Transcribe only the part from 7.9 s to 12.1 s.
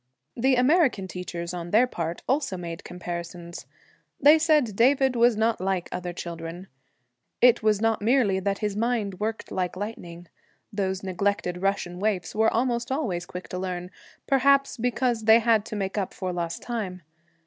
merely that his mind worked like lightning; those neglected Russian